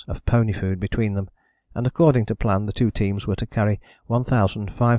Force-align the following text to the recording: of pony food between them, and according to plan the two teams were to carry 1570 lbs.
of 0.07 0.25
pony 0.25 0.51
food 0.51 0.79
between 0.79 1.13
them, 1.13 1.29
and 1.75 1.85
according 1.85 2.25
to 2.25 2.33
plan 2.33 2.65
the 2.65 2.73
two 2.73 2.89
teams 2.89 3.27
were 3.27 3.35
to 3.35 3.45
carry 3.45 3.79
1570 4.07 4.71
lbs. 4.73 4.89